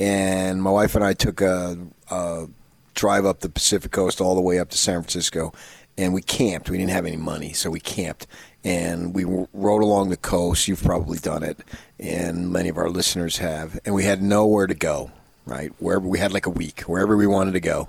[0.00, 1.76] and my wife and I took a,
[2.10, 2.46] a
[2.94, 5.52] drive up the Pacific Coast all the way up to San Francisco,
[5.98, 6.70] and we camped.
[6.70, 8.26] We didn't have any money, so we camped,
[8.64, 10.68] and we rode along the coast.
[10.68, 11.58] You've probably done it,
[11.98, 13.78] and many of our listeners have.
[13.84, 15.10] And we had nowhere to go,
[15.44, 15.72] right?
[15.80, 17.88] Wherever we had like a week, wherever we wanted to go.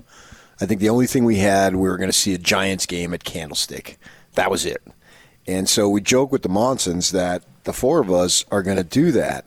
[0.60, 3.14] I think the only thing we had, we were going to see a Giants game
[3.14, 3.98] at Candlestick.
[4.34, 4.82] That was it.
[5.46, 8.84] And so we joke with the Monsons that the four of us are going to
[8.84, 9.46] do that.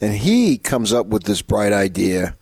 [0.00, 2.36] And he comes up with this bright idea.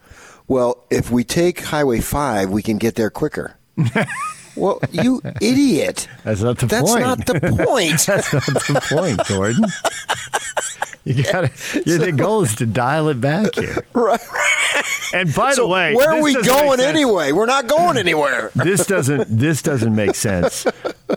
[0.47, 3.57] Well, if we take Highway 5, we can get there quicker.
[4.57, 6.09] well, you idiot.
[6.25, 6.71] That's not the point.
[6.71, 7.03] That's point.
[7.03, 8.07] not the point.
[8.07, 9.64] That's not the point, Jordan.
[11.05, 11.99] You got to.
[11.99, 13.79] The goal is to dial it back here.
[13.94, 14.21] right.
[15.14, 17.33] And by So the way, where are we going anyway?
[17.33, 18.51] We're not going anywhere.
[18.55, 19.27] This doesn't.
[19.38, 20.66] This doesn't make sense.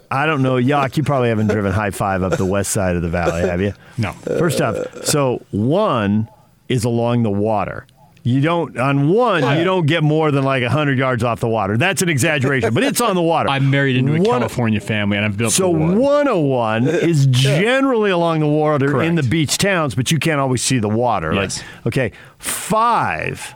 [0.10, 0.98] I don't know, Yak.
[0.98, 3.74] You probably haven't driven high five up the west side of the valley, have you?
[3.98, 4.12] No.
[4.14, 4.76] First off,
[5.06, 6.30] so one
[6.70, 7.86] is along the water.
[8.24, 9.42] You don't on one.
[9.58, 11.76] You don't get more than like hundred yards off the water.
[11.76, 13.50] That's an exaggeration, but it's on the water.
[13.50, 15.98] I'm married into a One- California family, and I've built So the one.
[16.00, 20.78] 101 is generally along the water in the beach towns, but you can't always see
[20.78, 21.34] the water.
[21.34, 21.64] Yes.
[21.84, 23.56] Like, okay, five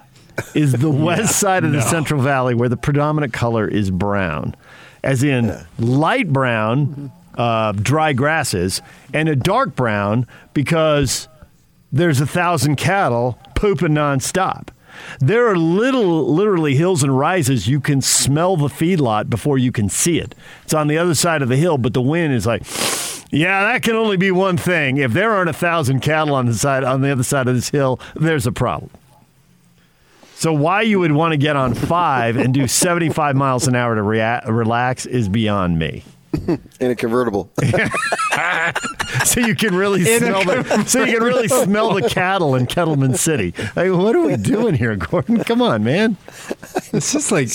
[0.54, 1.82] is the west side of the.
[1.82, 4.56] Central Valley where the predominant color is brown,
[5.04, 8.82] as in light brown, uh, dry grasses,
[9.14, 11.28] and a dark brown because
[11.92, 14.70] there's a thousand cattle pooping nonstop.
[15.20, 17.68] There are little, literally hills and rises.
[17.68, 20.36] You can smell the feedlot before you can see it.
[20.64, 22.64] It's on the other side of the hill, but the wind is like,
[23.32, 24.98] yeah, that can only be one thing.
[24.98, 27.70] If there aren't a thousand cattle on the side on the other side of this
[27.70, 28.90] hill, there's a problem.
[30.46, 33.96] So why you would want to get on five and do 75 miles an hour
[33.96, 36.04] to rea- relax is beyond me.
[36.80, 37.50] In a convertible.
[39.26, 43.18] so you can really smell the so you can really smell the cattle in Kettleman
[43.18, 43.56] City.
[43.76, 45.44] Like, what are we doing here, Gordon?
[45.44, 46.16] Come on, man.
[46.94, 47.50] It's just like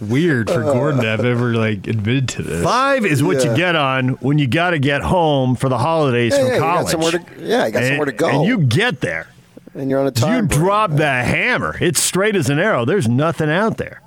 [0.00, 2.64] weird for Gordon to have ever like admitted to this.
[2.64, 6.32] Five is what you get on when you got to get home for the holidays
[6.32, 6.90] Yeah, from yeah, you got college.
[6.90, 8.28] somewhere to- yeah, you got and, somewhere to go.
[8.28, 9.28] and you get there.
[9.74, 10.42] And you're on a time.
[10.44, 10.60] you break.
[10.60, 11.76] drop the hammer.
[11.80, 12.84] It's straight as an arrow.
[12.84, 14.02] There's nothing out there.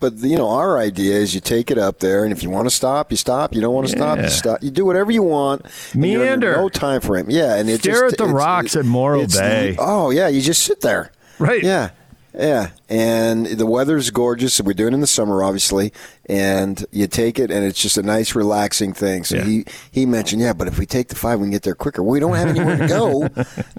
[0.00, 2.66] But you know, our idea is you take it up there, and if you want
[2.68, 3.54] to stop, you stop.
[3.54, 4.62] You don't want to stop, you stop.
[4.62, 5.64] You do whatever you want.
[5.94, 6.56] and you're under Meander.
[6.56, 7.26] No time frame.
[7.30, 9.76] Yeah, and it Stare just at the rocks it- at Morro Bay.
[9.78, 11.10] Oh yeah, you just sit there.
[11.38, 11.62] Right.
[11.62, 11.90] Yeah.
[12.36, 14.60] Yeah, and the weather's gorgeous.
[14.60, 15.92] We're doing it in the summer, obviously,
[16.26, 19.22] and you take it, and it's just a nice, relaxing thing.
[19.22, 19.44] So Yeah.
[19.44, 22.02] he he mentioned, yeah, but if we take the five, we can get there quicker.
[22.02, 23.28] Well, we don't have anywhere to go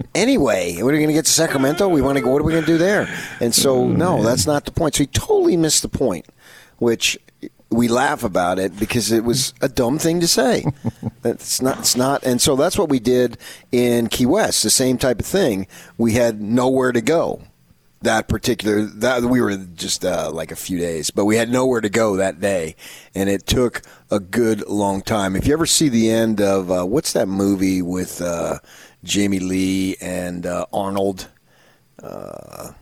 [0.14, 0.74] anyway.
[0.76, 1.86] What are we going to get to Sacramento?
[1.88, 2.30] We want to go.
[2.30, 3.08] What are we going to do there?
[3.40, 4.94] And so, Oh, no, that's not the point.
[4.94, 6.24] So he totally missed the point,
[6.78, 7.18] which
[7.68, 10.64] we laugh about it because it was a dumb thing to say.
[11.24, 11.80] It's not.
[11.80, 12.22] It's not.
[12.24, 13.36] And so that's what we did
[13.72, 14.62] in Key West.
[14.62, 15.66] The same type of thing.
[15.98, 17.42] We had nowhere to go
[18.02, 21.80] that particular that we were just uh, like a few days, but we had nowhere
[21.80, 22.76] to go that day,
[23.14, 25.34] and it took a good long time.
[25.34, 28.58] If you ever see the end of uh, what's that movie with uh,
[29.02, 31.28] Jamie Lee and uh, Arnold,
[32.02, 32.72] uh,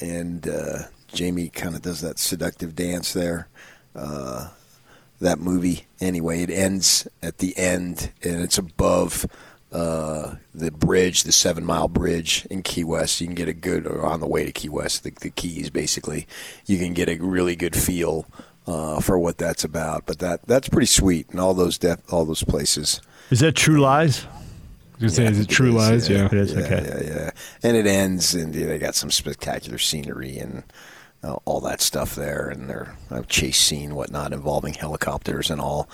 [0.00, 0.78] and uh,
[1.12, 3.48] Jamie kind of does that seductive dance there.
[3.94, 4.48] Uh,
[5.20, 6.42] that movie anyway.
[6.42, 9.26] It ends at the end, and it's above
[9.74, 13.20] uh, the bridge, the Seven Mile Bridge in Key West.
[13.20, 15.68] You can get a good, or on the way to Key West, the, the Keys
[15.68, 16.26] basically.
[16.66, 18.26] You can get a really good feel
[18.68, 20.06] uh, for what that's about.
[20.06, 23.02] But that that's pretty sweet, and all those def- all those places.
[23.30, 24.26] Is that True Lies?
[25.00, 26.08] Was say, is it True is, Lies?
[26.08, 26.18] yeah.
[26.18, 26.26] Yeah.
[26.26, 26.52] It is.
[26.52, 26.84] Yeah, okay.
[26.86, 27.30] yeah, yeah.
[27.64, 30.62] And it ends, and they got some spectacular scenery and
[31.24, 35.88] uh, all that stuff there, and their uh, chase scene, whatnot, involving helicopters and all.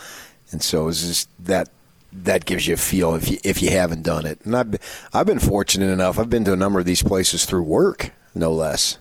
[0.52, 1.70] And so it's just that
[2.12, 4.40] that gives you a feel if you if you haven't done it.
[4.44, 6.18] And I've I've been fortunate enough.
[6.18, 8.98] I've been to a number of these places through work, no less.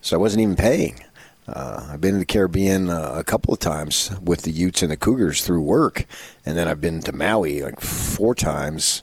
[0.00, 1.02] So I wasn't even paying.
[1.46, 4.90] Uh, I've been to the Caribbean uh, a couple of times with the Utes and
[4.90, 6.06] the Cougars through work,
[6.46, 9.02] and then I've been to Maui like four times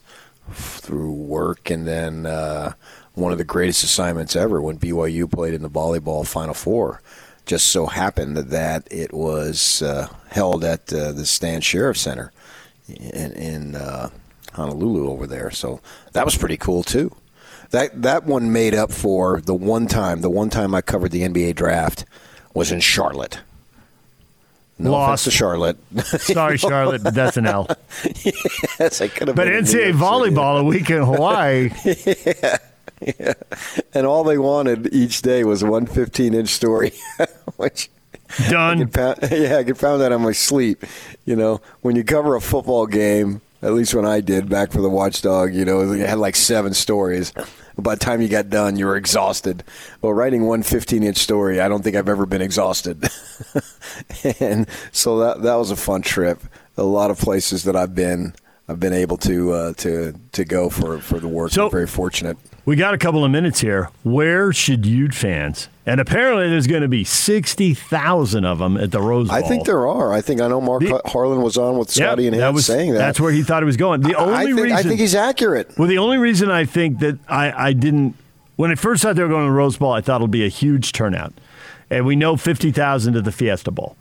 [0.50, 2.72] through work, and then uh,
[3.14, 7.00] one of the greatest assignments ever when BYU played in the volleyball Final Four.
[7.44, 12.32] Just so happened that it was uh, held at uh, the Stan Sheriff Center
[12.88, 14.10] in, in uh,
[14.54, 15.80] Honolulu over there, so
[16.12, 17.14] that was pretty cool too.
[17.70, 20.20] That that one made up for the one time.
[20.20, 22.04] The one time I covered the NBA draft
[22.54, 23.40] was in Charlotte.
[24.78, 25.24] No Lost.
[25.24, 25.76] to Charlotte.
[26.18, 27.68] Sorry, Charlotte, but that's an L.
[28.24, 29.36] yes, I could have.
[29.36, 31.70] But NCAA volleyball a week in Hawaii.
[33.18, 33.32] Yeah,
[33.94, 36.92] and all they wanted each day was one 15 inch story,
[37.56, 37.90] which
[38.48, 38.78] Done.
[38.78, 40.84] could pound, yeah, I could pound that on my sleep.
[41.24, 44.80] You know, when you cover a football game, at least when I did back for
[44.80, 47.32] the Watchdog, you know, it had like seven stories.
[47.78, 49.64] By the time you got done, you were exhausted.
[50.02, 53.08] Well, writing one 15 inch story, I don't think I've ever been exhausted.
[54.40, 56.42] and so that that was a fun trip.
[56.76, 58.34] A lot of places that I've been.
[58.72, 61.52] I've been able to uh, to to go for for the work.
[61.52, 62.36] So- I'm very fortunate.
[62.64, 63.90] We got a couple of minutes here.
[64.04, 65.68] Where should Ute fans?
[65.84, 69.36] And apparently, there's going to be sixty thousand of them at the Rose Bowl.
[69.36, 70.12] I think there are.
[70.12, 72.64] I think I know Mark The- Harlan was on with Yeah, Scotty and him was
[72.66, 72.98] saying that.
[72.98, 74.00] That's where he thought he was going.
[74.02, 75.76] The only I think, reason I think he's accurate.
[75.76, 78.14] Well, the only reason I think that I, I didn't,
[78.54, 80.44] when I first thought they were going to the Rose Bowl, I thought it'll be
[80.46, 81.34] a huge turnout.
[81.90, 83.96] And we know 50,000 at the Fiesta Bowl.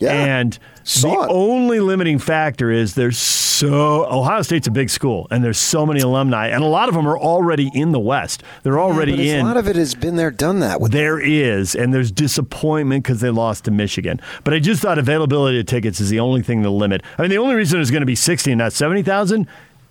[0.00, 0.12] Yeah.
[0.12, 1.30] And Saw the it.
[1.30, 6.00] only limiting factor is there's so, Ohio State's a big school, and there's so many
[6.00, 8.42] alumni, and a lot of them are already in the West.
[8.62, 9.40] They're already But in.
[9.40, 10.80] A lot of it has been there, done that.
[10.80, 14.18] With There is, and there's disappointment because they lost to Michigan.
[14.42, 17.02] But I just thought availability of tickets is the only thing to limit.
[17.18, 19.46] I mean, the only reason it's going to be 60 and not 70,000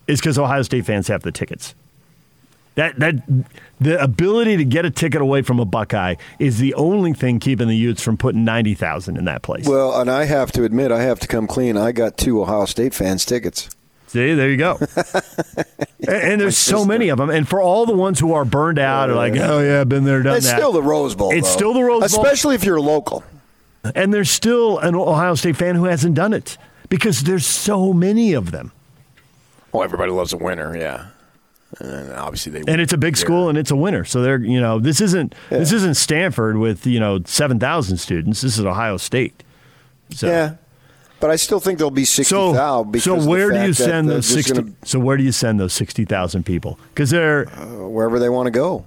[0.07, 1.75] is because Ohio State fans have the tickets.
[2.79, 3.15] That that
[3.81, 7.67] the ability to get a ticket away from a Buckeye is the only thing keeping
[7.67, 9.67] the Utes from putting 90,000 in that place.
[9.67, 11.75] Well, and I have to admit, I have to come clean.
[11.75, 13.69] I got two Ohio State fans tickets.
[14.07, 14.79] See, there you go.
[16.07, 17.29] and, and there's so many of them.
[17.29, 20.05] And for all the ones who are burned out, are like, oh yeah, I've been
[20.05, 20.53] there, done It's that.
[20.53, 21.31] It's still the Rose Bowl.
[21.33, 21.55] It's though.
[21.57, 22.23] still the Rose Bowl.
[22.23, 23.25] especially if you're local.
[23.93, 28.31] And there's still an Ohio State fan who hasn't done it because there's so many
[28.31, 28.71] of them.
[29.73, 30.77] Oh, everybody loves a winner.
[30.77, 31.07] Yeah,
[31.79, 32.71] and obviously they.
[32.71, 33.21] And it's a big Yeah.
[33.21, 34.03] school and it's a winner.
[34.05, 38.41] So they're, you know, this isn't this isn't Stanford with, you know, 7,000 students.
[38.41, 39.43] This is Ohio State.
[40.11, 40.55] So Yeah,
[41.19, 42.53] but I still think there'll be sixty thousand.
[42.55, 42.99] So, thousand.
[43.23, 46.43] so where do you send those 60 Gonna, So where do you send those 60,000
[46.45, 46.79] people?
[46.95, 48.85] Cuz they're uh, wherever they want to go.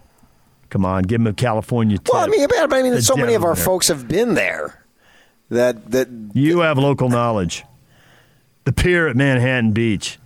[0.70, 2.08] come on, give them a California tip.
[2.12, 3.64] Well, I mean, but I mean, so many of our Denver.
[3.64, 4.82] folks have been there.
[5.50, 7.64] That that you have local knowledge.
[8.64, 10.18] The pier at Manhattan Beach.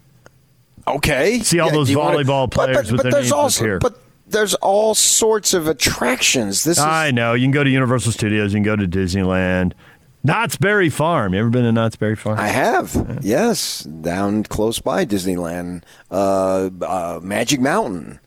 [0.88, 1.40] Okay.
[1.40, 3.32] See all those do you wanna- volleyball but- players but, with but their there's names
[3.32, 3.78] also, here.
[3.78, 6.64] But there's all sorts of attractions.
[6.64, 7.34] This is I know.
[7.34, 9.72] You can go to Universal Studios, you can go to Disneyland.
[10.24, 11.34] Knott's Berry Farm.
[11.34, 12.36] You ever been to Knott's Berry Farm?
[12.36, 18.18] I have, yes, down close by Disneyland, uh, uh, Magic Mountain,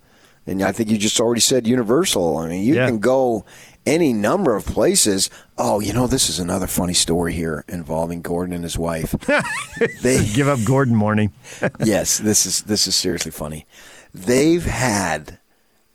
[0.48, 2.38] and I think you just already said Universal.
[2.38, 2.86] I mean, you Yeah.
[2.88, 3.44] can go
[3.90, 5.30] any number of places.
[5.58, 9.12] Oh, you know, this is another funny story here involving Gordon and his wife.
[10.02, 11.34] they, Give up Gordon morning.
[11.84, 13.66] yes, this is this is seriously funny.
[14.14, 15.40] They've had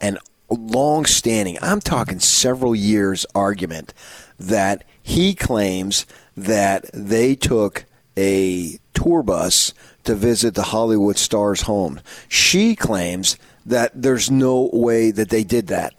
[0.01, 0.19] an
[0.51, 3.95] long-standing, I'm talking several years argument
[4.39, 6.05] that he claims
[6.37, 7.85] that they took
[8.17, 9.73] a tour bus
[10.05, 12.01] to visit the Hollywood stars' home.
[12.29, 15.95] She claims that there's no way that they did that.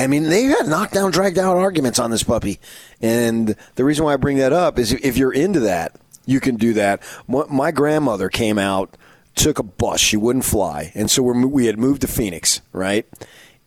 [0.00, 2.58] I mean, they've had knockdown, dragged out arguments on this puppy.
[3.02, 6.56] And the reason why I bring that up is if you're into that, you can
[6.56, 7.02] do that.
[7.28, 8.96] My grandmother came out,
[9.34, 10.00] took a bus.
[10.00, 10.90] She wouldn't fly.
[10.94, 13.06] And so we had moved to Phoenix, right?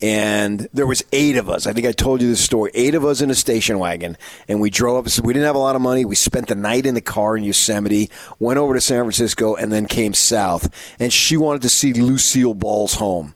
[0.02, 1.66] And there was eight of us.
[1.68, 2.72] I think I told you this story.
[2.74, 4.18] Eight of us in a station wagon,
[4.50, 5.24] and we drove up.
[5.24, 6.04] We didn't have a lot of money.
[6.04, 9.72] We spent the night in the car in Yosemite, went over to San Francisco, and
[9.72, 10.68] then came south.
[11.00, 13.34] And she wanted to see Lucille Ball's home.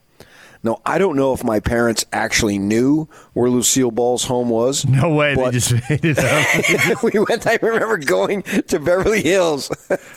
[0.63, 4.86] Now, I don't know if my parents actually knew where Lucille Ball's home was.
[4.86, 5.36] No way.
[5.36, 7.04] They just made it up.
[7.04, 7.46] we went.
[7.48, 9.70] I remember going to Beverly Hills.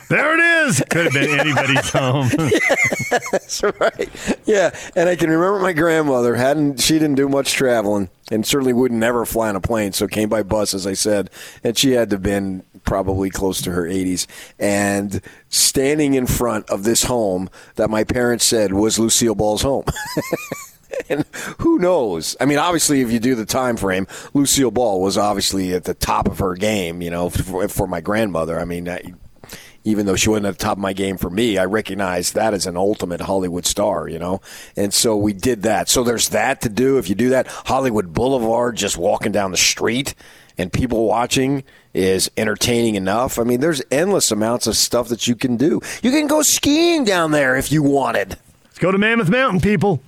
[0.08, 0.82] there it is.
[0.90, 2.30] Could have been anybody's home.
[2.38, 4.08] yeah, That's right.
[4.46, 6.80] Yeah, and I can remember my grandmother hadn't.
[6.80, 9.92] She didn't do much traveling, and certainly wouldn't ever fly on a plane.
[9.92, 11.30] So came by bus, as I said,
[11.62, 14.26] and she had to have been probably close to her 80s,
[14.58, 19.84] and standing in front of this home that my parents said was Lucille Ball's home.
[21.08, 21.24] and
[21.58, 22.36] who knows?
[22.40, 25.94] I mean, obviously, if you do the time frame, Lucille Ball was obviously at the
[25.94, 27.02] top of her game.
[27.02, 28.58] You know, for, for my grandmother.
[28.58, 28.88] I mean.
[28.88, 29.14] I,
[29.84, 32.52] even though she wasn't at the top of my game for me, I recognized that
[32.52, 34.40] as an ultimate Hollywood star, you know?
[34.76, 35.88] And so we did that.
[35.88, 36.98] So there's that to do.
[36.98, 40.14] If you do that, Hollywood Boulevard, just walking down the street
[40.58, 41.64] and people watching
[41.94, 43.38] is entertaining enough.
[43.38, 45.80] I mean, there's endless amounts of stuff that you can do.
[46.02, 48.36] You can go skiing down there if you wanted.
[48.64, 50.02] Let's go to Mammoth Mountain, people.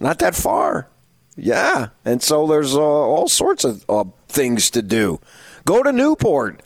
[0.00, 0.88] Not that far.
[1.36, 1.88] Yeah.
[2.04, 5.20] And so there's uh, all sorts of uh, things to do.
[5.64, 6.60] Go to Newport.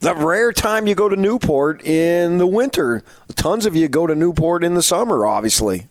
[0.00, 3.02] The rare time you go to Newport in the winter.
[3.36, 5.88] Tons of you go to Newport in the summer, obviously.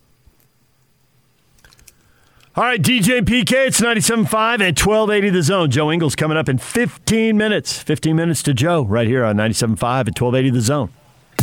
[2.56, 5.70] All right, DJ PK, it's 97.5 and 1280 The Zone.
[5.70, 7.82] Joe Ingles coming up in 15 minutes.
[7.84, 10.92] 15 minutes to Joe right here on 97.5 at 1280 The Zone.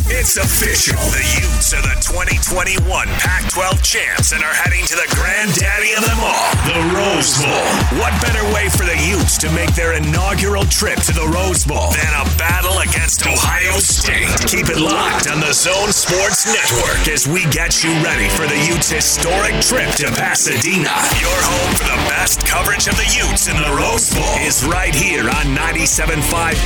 [0.07, 0.95] It's official.
[1.11, 2.79] The Utes are the 2021
[3.19, 7.99] Pac 12 champs and are heading to the granddaddy of them all, the Rose Bowl.
[7.99, 11.91] What better way for the Utes to make their inaugural trip to the Rose Bowl
[11.91, 14.31] than a battle against Ohio State?
[14.47, 18.59] Keep it locked on the Zone Sports Network as we get you ready for the
[18.63, 20.95] Utes' historic trip to Pasadena.
[21.19, 24.93] Your home for the best coverage of the Utes in the Rose Bowl is right
[24.95, 26.17] here on 97.5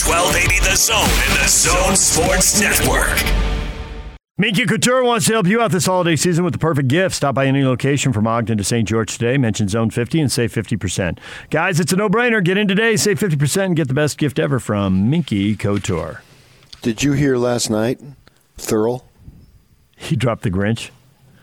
[0.08, 3.22] 1280 The Zone and the Zone Sports Network.
[4.38, 7.14] Minky Couture wants to help you out this holiday season with the perfect gift.
[7.16, 8.88] Stop by any location from Ogden to St.
[8.88, 9.38] George today.
[9.38, 11.20] Mention Zone 50 and save 50%.
[11.50, 12.42] Guys, it's a no-brainer.
[12.42, 16.24] Get in today, save 50%, and get the best gift ever from Minky Couture.
[16.82, 18.00] Did you hear last night,
[18.58, 19.04] Thurl?
[19.98, 20.92] He dropped the Grinch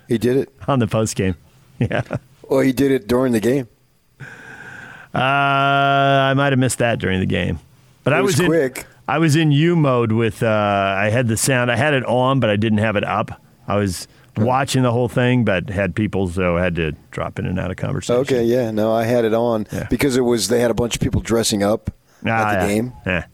[0.09, 0.48] He did it.
[0.66, 1.34] on the post game.
[1.78, 2.02] Yeah.
[2.48, 3.68] Well, he did it during the game.
[5.14, 7.59] Uh, I might have missed that during the game,
[8.04, 8.86] but I It was was in, quick.
[9.09, 10.42] I was in U mode with.
[10.42, 10.46] Uh,
[10.98, 11.70] I had the sound.
[11.72, 13.40] I had it on, but I didn't have it up.
[13.66, 14.06] I was
[14.36, 17.70] watching the whole thing, but had people, so I had to drop in and out
[17.70, 18.20] of conversation.
[18.20, 18.70] Okay, yeah.
[18.70, 19.86] No, I had it on Yeah.
[19.90, 21.90] because it was they had a bunch of people dressing up
[22.26, 22.74] Ah, at the yeah.
[22.74, 22.92] game.
[23.06, 23.24] Yeah.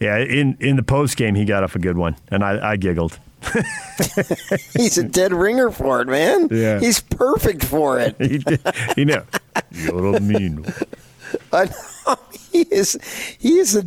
[0.00, 2.76] Yeah, in in the post game, he got off a good one, and I, I
[2.76, 3.18] giggled.
[4.74, 6.48] He's a dead ringer for it, man.
[6.50, 6.80] Yeah.
[6.80, 8.16] He's perfect for it.
[8.22, 8.60] He did,
[8.96, 9.24] you know,
[9.70, 10.62] you're a mean.
[10.62, 10.74] one.
[11.52, 12.16] I know.
[12.52, 12.98] He is.
[13.38, 13.84] He is a.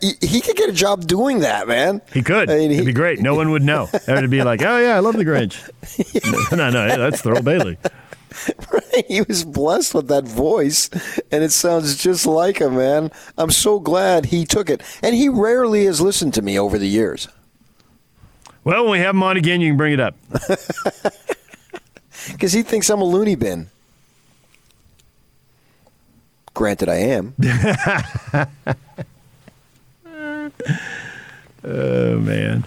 [0.00, 2.02] He, he could get a job doing that, man.
[2.12, 2.50] He could.
[2.50, 3.20] I mean, It'd he- be great.
[3.20, 3.88] No one would know.
[4.08, 5.60] It'd be like, oh yeah, I love the Grinch.
[6.56, 7.78] no, no, yeah, that's Thurl Bailey.
[8.72, 9.04] Right.
[9.08, 10.88] he was blessed with that voice,
[11.32, 13.10] and it sounds just like him, man.
[13.36, 16.88] I'm so glad he took it, and he rarely has listened to me over the
[16.88, 17.28] years.
[18.70, 20.14] Well, when we have him on again, you can bring it up.
[22.30, 23.68] because he thinks I'm a loony bin.
[26.54, 27.34] Granted, I am.
[31.62, 32.64] Oh man.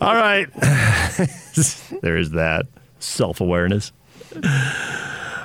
[0.00, 0.48] All right.
[2.00, 2.66] there is that
[3.00, 3.92] self awareness.
[4.34, 4.40] All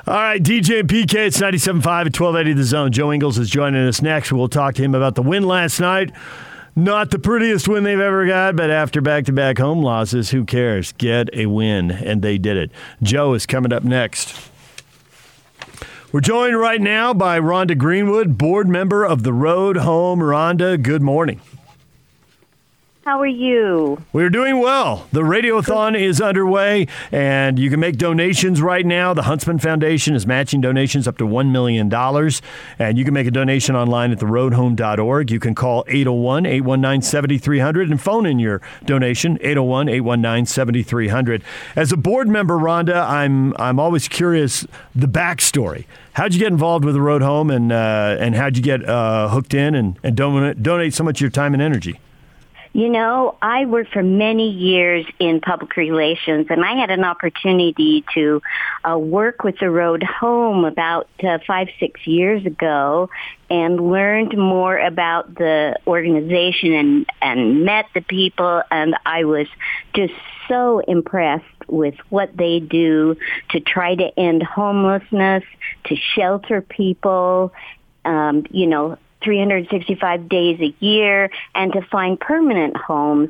[0.07, 2.91] right, DJ and PK, it's 97.5 at 1280 The Zone.
[2.93, 4.31] Joe Ingles is joining us next.
[4.31, 6.11] We'll talk to him about the win last night.
[6.77, 10.45] Not the prettiest win they've ever got, but after back to back home losses, who
[10.45, 10.91] cares?
[10.91, 12.69] Get a win, and they did it.
[13.01, 14.51] Joe is coming up next.
[16.11, 20.19] We're joined right now by Rhonda Greenwood, board member of the Road Home.
[20.19, 21.41] Rhonda, good morning.
[23.07, 24.03] How are you?
[24.11, 25.07] We're doing well.
[25.13, 29.13] The Radiothon is underway, and you can make donations right now.
[29.13, 31.89] The Huntsman Foundation is matching donations up to $1 million,
[32.77, 35.31] and you can make a donation online at theroadhome.org.
[35.31, 41.43] You can call 801 819 7300 and phone in your donation, 801 819 7300.
[41.77, 45.85] As a board member, Rhonda, I'm, I'm always curious the backstory.
[46.11, 49.29] How'd you get involved with the Road Home, and, uh, and how'd you get uh,
[49.29, 52.01] hooked in and, and donate, donate so much of your time and energy?
[52.73, 58.05] You know, I worked for many years in public relations, and I had an opportunity
[58.13, 58.41] to
[58.89, 63.09] uh, work with the Road Home about uh, five, six years ago,
[63.49, 69.47] and learned more about the organization and and met the people, and I was
[69.93, 70.13] just
[70.47, 73.15] so impressed with what they do
[73.49, 75.43] to try to end homelessness,
[75.85, 77.53] to shelter people,
[78.05, 83.29] um, you know, 365 days a year and to find permanent homes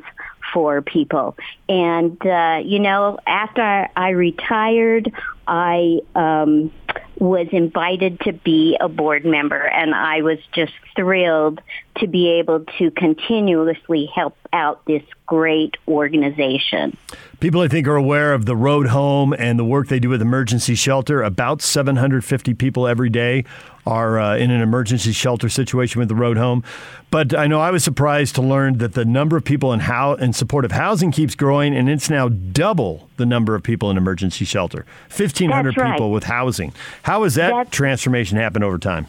[0.52, 1.36] for people.
[1.68, 5.12] And, uh, you know, after I retired,
[5.46, 6.72] I um,
[7.18, 11.60] was invited to be a board member and I was just thrilled
[11.98, 16.96] to be able to continuously help out this great organization.
[17.40, 20.22] People, I think, are aware of the Road Home and the work they do with
[20.22, 21.22] emergency shelter.
[21.22, 23.44] About 750 people every day
[23.88, 26.62] are uh, in an emergency shelter situation with the Road Home.
[27.10, 30.14] But I know I was surprised to learn that the number of people in, how,
[30.14, 34.44] in supportive housing keeps growing, and it's now double the number of people in emergency
[34.44, 34.84] shelter
[35.16, 35.92] 1,500 right.
[35.92, 36.74] people with housing.
[37.02, 39.06] How has that That's- transformation happened over time?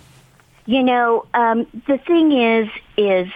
[0.69, 3.27] You know, um, the thing is, is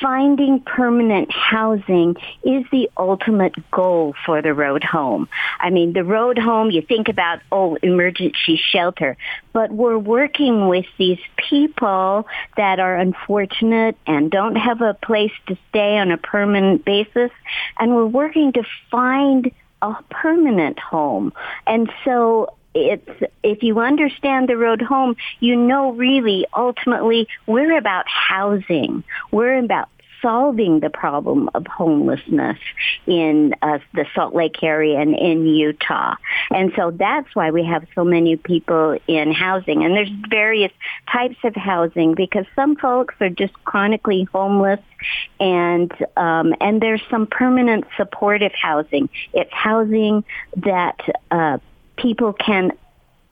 [0.00, 5.28] finding permanent housing is the ultimate goal for the road home.
[5.60, 9.16] I mean, the road home, you think about, oh, emergency shelter,
[9.52, 12.26] but we're working with these people
[12.56, 17.30] that are unfortunate and don't have a place to stay on a permanent basis,
[17.78, 21.32] and we're working to find a permanent home.
[21.68, 23.08] And so it's
[23.42, 29.04] if you understand the road home, you know really ultimately we're about housing.
[29.32, 29.88] We're about
[30.22, 32.58] solving the problem of homelessness
[33.06, 36.16] in uh, the Salt Lake area and in Utah.
[36.50, 39.84] And so that's why we have so many people in housing.
[39.84, 40.72] And there's various
[41.10, 44.80] types of housing because some folks are just chronically homeless
[45.38, 49.08] and um, and there's some permanent supportive housing.
[49.32, 50.24] It's housing
[50.56, 51.00] that
[51.30, 51.58] uh,
[52.00, 52.72] people can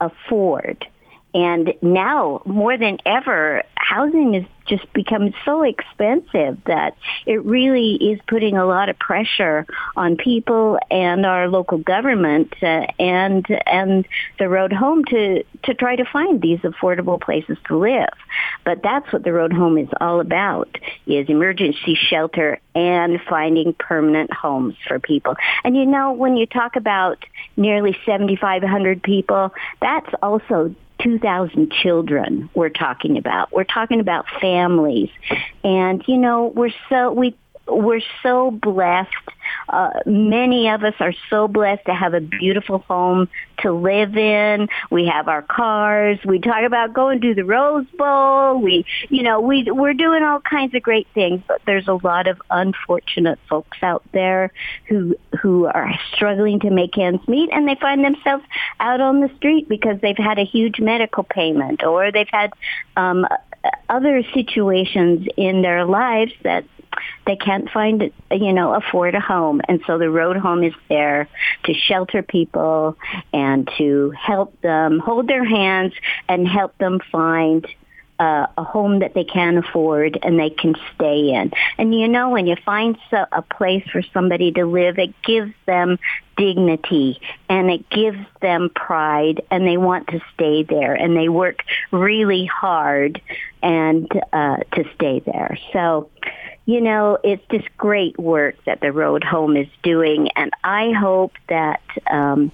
[0.00, 0.86] afford.
[1.35, 8.20] And now, more than ever, housing is just become so expensive that it really is
[8.29, 9.66] putting a lot of pressure
[9.97, 14.07] on people and our local government uh, and and
[14.39, 18.09] the road home to to try to find these affordable places to live.
[18.64, 24.33] But that's what the road home is all about: is emergency shelter and finding permanent
[24.33, 25.35] homes for people.
[25.64, 27.24] And you know, when you talk about
[27.57, 33.53] nearly 7,500 people, that's also 2,000 children we're talking about.
[33.53, 35.11] We're talking about families.
[35.64, 37.36] And, you know, we're so, we,
[37.66, 39.11] we're so blessed.
[39.68, 43.28] Uh, many of us are so blessed to have a beautiful home
[43.59, 44.68] to live in.
[44.90, 46.18] We have our cars.
[46.24, 48.61] We talk about going to the Rose Bowl.
[48.61, 52.28] We, you know, we we're doing all kinds of great things, but there's a lot
[52.28, 54.53] of unfortunate folks out there
[54.86, 58.44] who who are struggling to make ends meet, and they find themselves
[58.80, 62.53] out on the street because they've had a huge medical payment or they've had
[62.96, 63.26] um,
[63.88, 66.64] other situations in their lives that
[67.26, 69.61] they can't find, you know, afford a home.
[69.68, 71.28] And so the road home is there
[71.64, 72.96] to shelter people
[73.32, 75.92] and to help them hold their hands
[76.28, 77.66] and help them find
[78.18, 81.53] uh, a home that they can afford and they can stay in.
[81.76, 85.53] And you know, when you find so, a place for somebody to live, it gives
[85.66, 85.99] them
[86.36, 91.62] dignity and it gives them pride and they want to stay there and they work
[91.90, 93.20] really hard
[93.62, 95.59] and uh, to stay there.
[95.72, 96.11] So
[96.68, 101.32] you know, it's just great work that the Road Home is doing, and I hope
[101.48, 102.52] that um,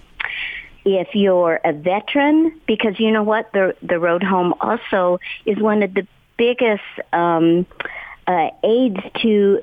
[0.84, 5.82] if you're a veteran, because you know what, the the Road Home also is one
[5.82, 6.06] of the
[6.36, 7.66] biggest um,
[8.28, 9.60] uh, aids to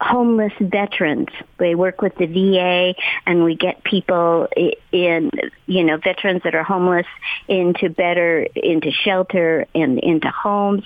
[0.00, 1.28] homeless veterans.
[1.60, 2.94] We work with the VA
[3.26, 4.48] and we get people
[4.90, 5.30] in,
[5.66, 7.06] you know, veterans that are homeless
[7.46, 10.82] into better, into shelter and into homes.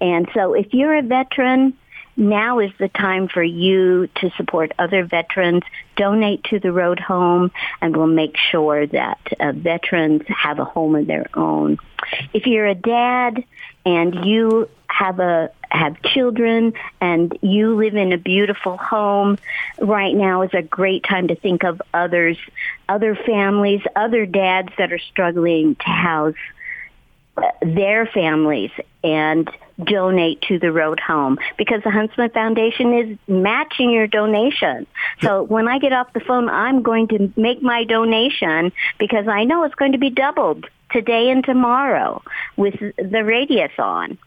[0.00, 1.74] And so if you're a veteran,
[2.16, 5.62] now is the time for you to support other veterans,
[5.96, 7.50] donate to the Road Home,
[7.80, 11.78] and we'll make sure that uh, veterans have a home of their own.
[12.32, 13.44] If you're a dad
[13.84, 19.38] and you have a have children and you live in a beautiful home
[19.80, 22.36] right now is a great time to think of others
[22.88, 26.34] other families other dads that are struggling to house
[27.62, 28.72] their families
[29.04, 29.48] and
[29.84, 34.86] donate to the road home because the Huntsman Foundation is matching your donation.
[35.22, 39.44] So when I get off the phone, I'm going to make my donation because I
[39.44, 42.22] know it's going to be doubled today and tomorrow
[42.56, 44.18] with the Radiothon.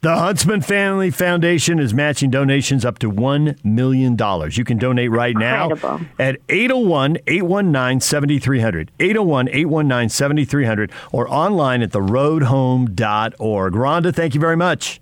[0.00, 4.16] The Huntsman Family Foundation is matching donations up to $1 million.
[4.52, 6.06] You can donate right now Incredible.
[6.20, 8.92] at 801 819 7300.
[9.00, 13.72] 801 819 7300 or online at theroadhome.org.
[13.72, 15.00] Rhonda, thank you very much.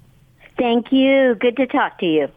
[0.57, 1.37] Thank you.
[1.39, 2.29] Good to talk to you.